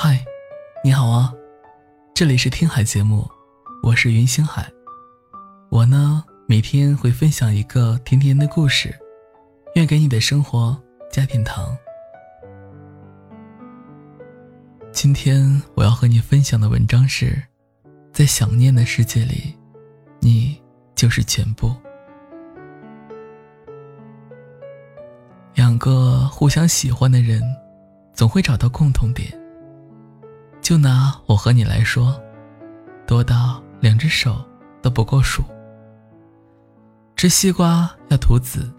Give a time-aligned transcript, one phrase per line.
[0.00, 0.24] 嗨，
[0.84, 1.34] 你好啊，
[2.14, 3.28] 这里是听海节目，
[3.82, 4.64] 我是云星海。
[5.70, 8.94] 我呢，每天会分享一个甜甜的故事，
[9.74, 10.80] 愿给你的生活
[11.10, 11.76] 加点糖。
[14.92, 17.42] 今天我要和你分享的文章是，
[18.12, 19.52] 在想念的世界里，
[20.20, 20.56] 你
[20.94, 21.74] 就是全部。
[25.56, 27.42] 两个互相喜欢的人，
[28.14, 29.36] 总会找到共同点。
[30.68, 32.20] 就拿我和你来说，
[33.06, 34.44] 多到两只手
[34.82, 35.42] 都不够数。
[37.16, 38.70] 吃西瓜要吐籽，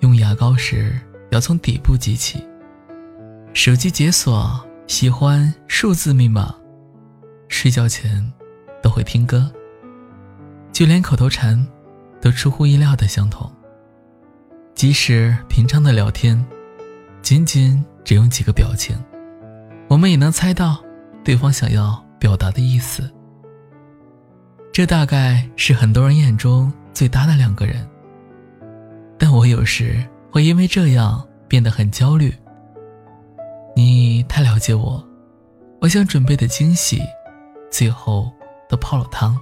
[0.00, 2.46] 用牙膏时要从底部挤起。
[3.54, 6.54] 手机解锁喜欢数字密码，
[7.48, 8.30] 睡觉前
[8.82, 9.50] 都会听歌。
[10.72, 11.66] 就连口头禅，
[12.20, 13.50] 都出乎意料的相同。
[14.74, 16.44] 即使平常的聊天，
[17.22, 18.94] 仅仅只用几个表情，
[19.88, 20.83] 我们也能猜到
[21.24, 23.10] 对方想要表达的意思。
[24.72, 27.88] 这大概是很多人眼中最搭的两个人。
[29.18, 32.34] 但我有时会因为这样变得很焦虑。
[33.74, 35.02] 你太了解我，
[35.80, 37.00] 我想准备的惊喜，
[37.70, 38.30] 最后
[38.68, 39.38] 都泡了汤。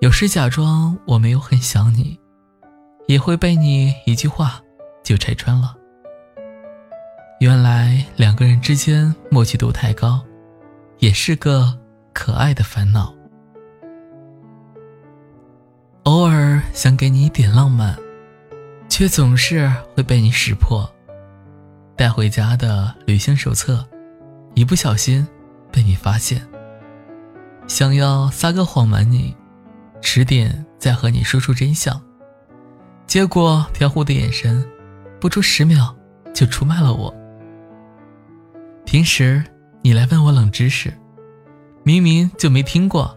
[0.00, 2.18] 有时假装我没有很想你。
[3.08, 4.60] 也会被你一句话
[5.04, 5.76] 就拆穿了。
[7.38, 10.20] 原来两个人之间默契度太高，
[11.06, 11.72] 也是个
[12.12, 13.14] 可爱的烦恼。
[16.02, 17.96] 偶尔想给你一点浪漫，
[18.88, 20.92] 却总是会被你识破。
[21.94, 23.86] 带回家的旅行手册，
[24.54, 25.24] 一不小心
[25.70, 26.44] 被你发现。
[27.68, 29.32] 想要撒个谎瞒你，
[30.02, 32.02] 迟点再和你说出真相。
[33.06, 34.68] 结果，飘忽的眼神，
[35.20, 35.94] 不出十秒
[36.34, 37.14] 就出卖了我。
[38.84, 39.44] 平时
[39.86, 40.92] 你来问我冷知识，
[41.84, 43.16] 明明就没听过，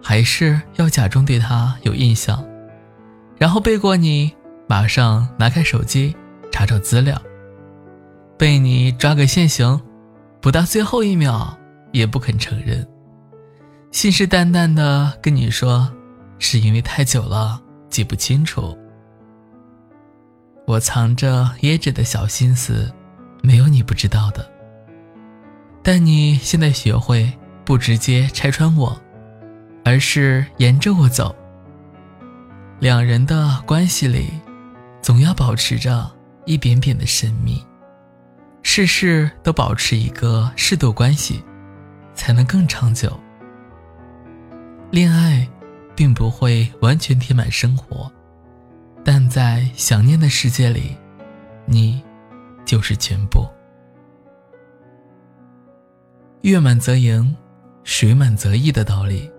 [0.00, 2.46] 还是要假装对他有印象，
[3.36, 4.32] 然后背过你，
[4.68, 6.14] 马上拿开手机
[6.52, 7.20] 查找资料。
[8.38, 9.80] 被你抓个现行，
[10.40, 11.58] 不到最后一秒
[11.90, 12.86] 也不肯承认，
[13.90, 15.92] 信誓旦旦的跟你说，
[16.38, 18.78] 是因为太久了记不清楚。
[20.68, 22.88] 我藏着掖着的小心思，
[23.42, 24.48] 没有你不知道的。
[25.82, 27.32] 但你现在学会
[27.64, 29.00] 不直接拆穿我，
[29.84, 31.34] 而是沿着我走。
[32.78, 34.30] 两人的关系里，
[35.02, 36.10] 总要保持着
[36.44, 37.64] 一点点的神秘，
[38.62, 41.42] 事事都保持一个适度关系，
[42.14, 43.18] 才能更长久。
[44.90, 45.48] 恋爱，
[45.94, 48.10] 并不会完全填满生活。
[49.02, 50.96] 但在想念的世界里，
[51.64, 52.02] 你
[52.66, 53.46] 就是全部。
[56.42, 57.36] 月满则盈，
[57.84, 59.30] 水满则溢的道理。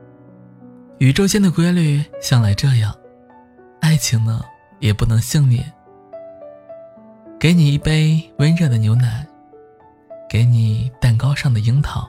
[1.00, 2.96] 宇宙间的规律向来这样，
[3.80, 4.42] 爱情呢
[4.80, 5.66] 也不能幸免。
[7.40, 9.28] 给你一杯温热的牛奶，
[10.30, 12.08] 给你蛋糕上的樱桃，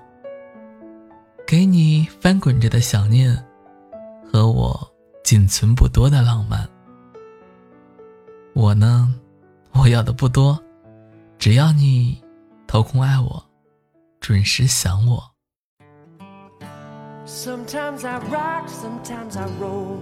[1.46, 3.34] 给你翻滚着的想念，
[4.30, 4.78] 和我
[5.24, 6.68] 仅存不多的浪漫。
[8.52, 9.14] 我呢，
[9.72, 10.62] 我要的不多，
[11.38, 12.22] 只要你
[12.66, 13.42] 掏空爱我，
[14.21, 15.37] 准时想我。
[17.25, 19.99] Sometimes I rock, sometimes I roll.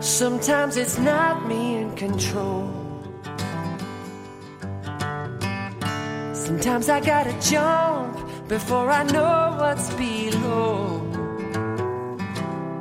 [0.00, 2.68] Sometimes it's not me in control.
[6.32, 8.18] Sometimes I gotta jump
[8.48, 11.00] before I know what's below.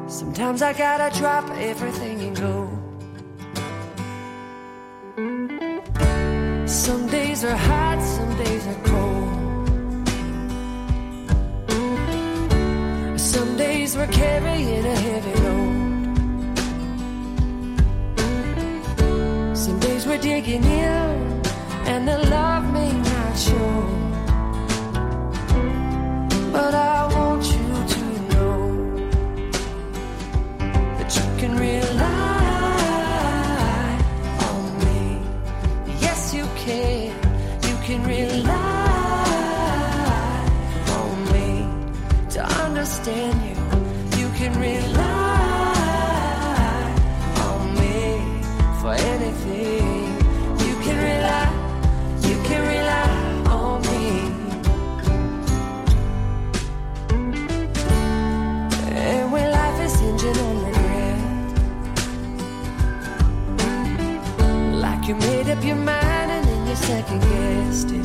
[0.07, 2.69] Sometimes I gotta drop everything and go.
[6.67, 7.07] Some
[7.38, 9.28] days are hot, some days are cold.
[13.16, 15.76] Some days we're carrying a heavy load.
[19.56, 21.40] Some days we're digging in,
[21.86, 24.07] and the love may not show.
[38.22, 39.28] Rely
[40.98, 41.50] on me
[42.30, 43.56] to understand you.
[44.18, 45.04] You can rely
[47.48, 48.00] on me
[48.80, 50.06] for anything.
[50.64, 51.48] You can rely.
[52.28, 53.10] You can rely
[53.56, 54.04] on me.
[58.96, 60.68] And when life is hinging on
[65.08, 66.17] you made up your mind
[66.68, 68.04] you second guessed it.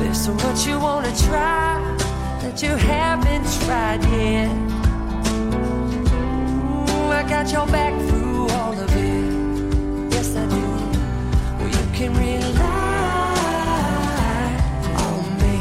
[0.00, 1.78] There's so much you wanna try
[2.40, 4.50] that you haven't tried yet.
[6.88, 10.14] Ooh, I got your back through all of it.
[10.14, 10.66] Yes, I do.
[11.58, 12.96] Well, you can rely
[15.06, 15.58] on me.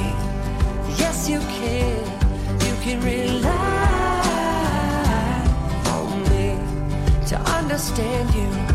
[0.97, 2.03] Yes, you can.
[2.65, 4.21] You can rely
[5.97, 6.47] on me
[7.27, 8.74] to understand you.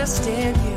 [0.00, 0.69] understand you.